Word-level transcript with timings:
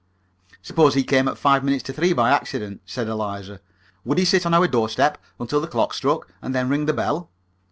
"Suppose 0.63 0.95
he 0.95 1.03
came 1.03 1.27
at 1.27 1.37
five 1.37 1.63
minutes 1.63 1.83
to 1.83 1.93
three 1.93 2.11
by 2.11 2.31
accident," 2.31 2.81
said 2.87 3.07
Eliza. 3.07 3.61
"Would 4.03 4.17
he 4.17 4.25
sit 4.25 4.47
on 4.47 4.53
our 4.55 4.67
doorsteps 4.67 5.19
until 5.39 5.61
the 5.61 5.67
clock 5.67 5.93
struck, 5.93 6.27
and 6.41 6.55
then 6.55 6.69
ring 6.69 6.87
the 6.87 6.93
bell?" 6.93 7.29